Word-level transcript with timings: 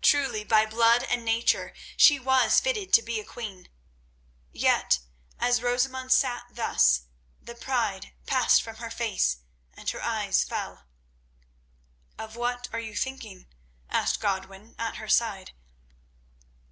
Truly 0.00 0.42
by 0.42 0.66
blood 0.66 1.04
and 1.04 1.24
nature 1.24 1.72
she 1.96 2.18
was 2.18 2.58
fitted 2.58 2.92
to 2.94 3.00
be 3.00 3.20
a 3.20 3.24
queen. 3.24 3.68
Yet 4.50 4.98
as 5.38 5.62
Rosamund 5.62 6.10
sat 6.10 6.46
thus 6.50 7.02
the 7.40 7.54
pride 7.54 8.10
passed 8.26 8.60
from 8.60 8.78
her 8.78 8.90
face, 8.90 9.36
and 9.74 9.88
her 9.90 10.02
eyes 10.02 10.42
fell. 10.42 10.88
"Of 12.18 12.34
what 12.34 12.68
are 12.72 12.80
you 12.80 12.96
thinking?" 12.96 13.46
asked 13.88 14.18
Godwin 14.18 14.74
at 14.80 14.96
her 14.96 15.08
side. 15.08 15.52